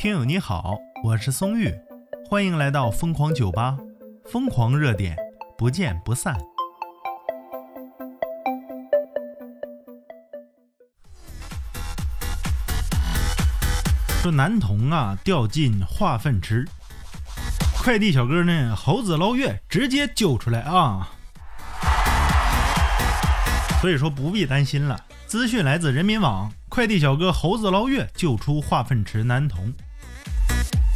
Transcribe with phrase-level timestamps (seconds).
[0.00, 1.70] 听友你好，我是松玉，
[2.26, 3.76] 欢迎来到疯狂酒吧，
[4.24, 5.14] 疯狂热点，
[5.58, 6.34] 不见不散。
[14.22, 16.66] 说男童啊掉进化粪池，
[17.76, 21.10] 快递小哥呢猴子捞月直接救出来啊！
[23.82, 24.98] 所以说不必担心了。
[25.26, 29.70] 资讯来自人民网，快递小哥猴子捞月救出化粪池男童。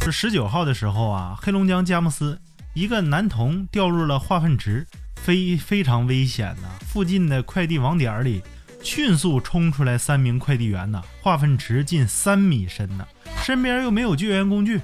[0.05, 2.39] 是十九号的时候啊，黑龙江佳木斯
[2.75, 6.67] 一个男童掉入了化粪池，非非常危险呐！
[6.85, 8.43] 附近的快递网点里
[8.83, 13.07] 迅速冲出来三名快递员呐，化粪池近三米深呐，
[13.41, 14.79] 身边又没有救援工具，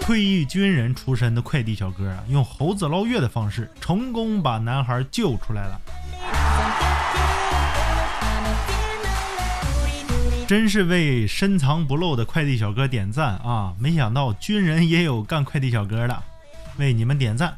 [0.00, 5.80] 退役军人出身的快递小哥啊，用猴子捞月的方式成功把男孩救出来了。
[10.48, 13.74] 真是为深藏不露的快递小哥点赞啊！
[13.78, 16.22] 没想到军人也有干快递小哥的，
[16.78, 17.54] 为你们点赞。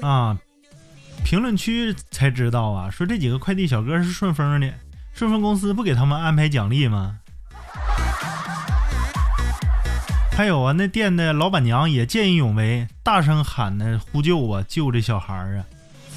[0.00, 0.38] 啊，
[1.22, 4.72] 评论区才知道啊，说这几个快递小哥是顺丰的，
[5.12, 7.18] 顺丰公司不给他们安排奖励吗？
[10.32, 15.66] 还有啊，那店的老板娘也见义勇为，大声喊呢呼救啊，救这小孩啊。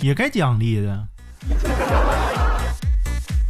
[0.01, 1.07] 也该奖励的。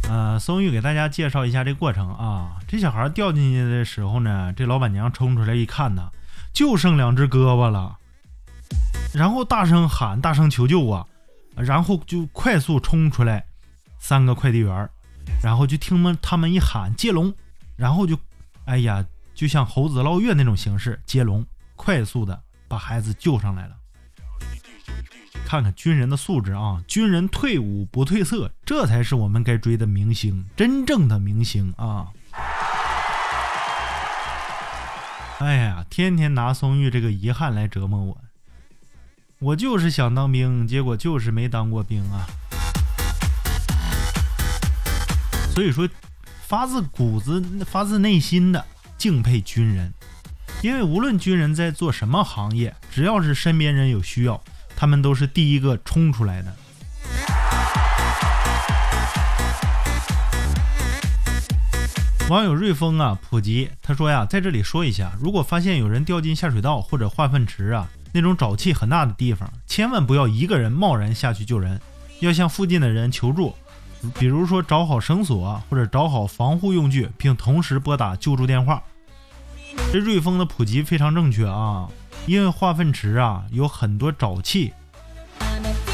[0.08, 2.56] 呃，松玉给大家介绍一下这过程啊。
[2.66, 6.10] 这小孩掉进去的时候呢，这老板娘冲出来一看呢，
[6.52, 7.98] 就剩两只胳膊了，
[9.12, 11.06] 然后大声喊，大声求救啊，
[11.56, 13.44] 然后就快速冲出来
[13.98, 14.88] 三个快递员，
[15.42, 17.34] 然后就听们他们一喊接龙，
[17.76, 18.18] 然后就，
[18.64, 19.04] 哎呀，
[19.34, 21.44] 就像猴子捞月那种形式接龙，
[21.76, 23.77] 快速的把孩子救上来了。
[25.48, 26.84] 看看军人的素质啊！
[26.86, 32.08] 军人退伍不褪色，这才是我们该追的明星，真正的明星啊！
[35.38, 38.18] 哎呀，天天拿松玉这个遗憾来折磨我，
[39.38, 42.26] 我就是想当兵，结果就是没当过兵啊！
[45.54, 45.88] 所以说，
[46.46, 48.62] 发自骨子、发自内心的
[48.98, 49.94] 敬佩军人，
[50.60, 54.44] 因为无论军人在做什么行业，只要是身边人有需要。
[54.80, 56.54] 他们都是第一个冲出来的。
[62.28, 71.80] 网友瑞风啊，普及他说呀，在这里说一下，如果发现有人掉进下水道或者化粪池啊那种沼气很大的地方，千万不要一个人贸然下去救人，
[72.20, 73.56] 要向附近的人求助，
[74.16, 78.80] 比如说找好绳索或者找好防护用具，并同时拨打救助电话。
[79.92, 81.88] 这瑞风的普及非常正确啊。
[82.28, 84.74] 因为化粪池啊有很多沼气，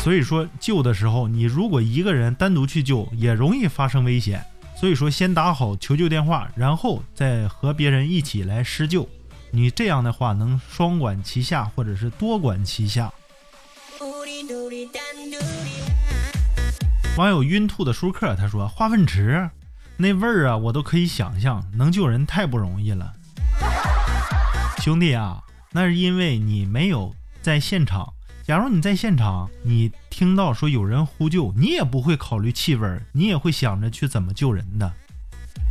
[0.03, 4.45] 所以说救的时候，你如果一个人单独去救，也容易发生危险。
[4.77, 9.09] 所以说，先打好求救电话，然后再和别人一起来施救。
[9.53, 13.13] 你这样的话，能双管齐下，或者是多管齐下。
[17.17, 19.49] 网友晕吐的舒克他说：“化粪池
[19.97, 23.13] 那味儿啊，我都可以想象，能救人太不容易了，
[24.81, 25.41] 兄弟啊！”
[25.77, 27.13] 那是因为你没有
[27.43, 28.15] 在现场。
[28.45, 34.93] 假如你在现场，你听到说有人呼救，你也不会考虑气味，你也会想着去怎么救人的。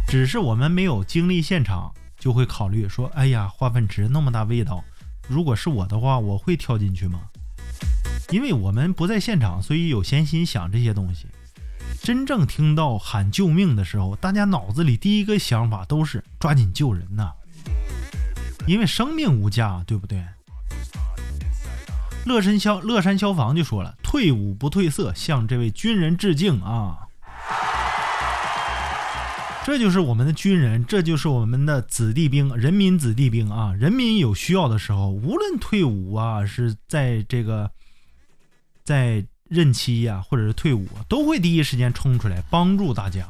[0.06, 4.84] 只是我们没有经历现场，就会考虑说：哎呀，化粪池那么大味道，
[5.30, 7.22] 如果是我的话，我会跳进去吗？
[8.30, 11.28] 因为我们不在现场，所以有闲心想这些东西。
[12.02, 17.32] 真正听到喊救命的时候，大家脑子里第一个想法都是抓紧救人呐。
[18.66, 20.26] 因为生命无价，对不对？
[22.26, 27.00] 乐山消乐山消防就说了：“退伍不褪色，向这位军人致敬啊！”
[29.66, 33.74] 这就是我们的军人，这就是我们的子弟兵，人民子弟兵啊！
[33.74, 37.72] 人民有需要的时候，无论退伍啊，是在这个
[38.84, 43.28] 在任期呀，或者是退伍，都会第一时间冲出来帮助大家。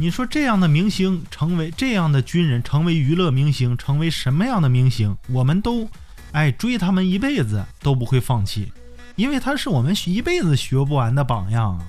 [0.00, 5.90] 你说这样的明星成为这样的军人，成为娱乐明星，成为什么样的明星，我们都，
[6.32, 8.72] 哎，追他们一辈子都不会放弃，
[9.16, 11.84] 因为他是我们一辈子学不完的榜样啊。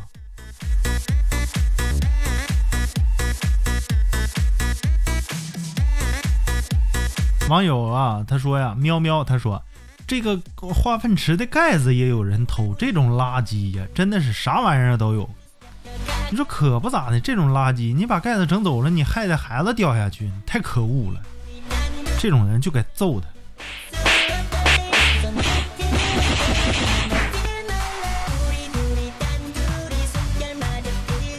[7.47, 9.63] 网友啊，他说呀，喵喵，他说，
[10.05, 15.29] 这个化粪池的盖子也有人偷，这种垃圾呀，真的是啥玩意儿都有。
[16.29, 21.21] 你说可不咋的，这种垃圾，你把盖子整走了，你害得孩子掉下去，太可恶了。
[22.19, 23.27] 这种人就该揍他。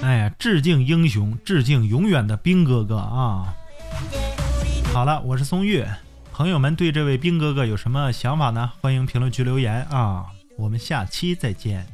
[0.02, 3.54] 哎呀，致敬英雄，致敬永远的兵哥哥啊！
[4.92, 5.86] 好了，我是松玉，
[6.32, 8.72] 朋友们对这位兵哥哥有什么想法呢？
[8.80, 10.26] 欢迎评论区留言啊！
[10.58, 11.86] 我们下期再见。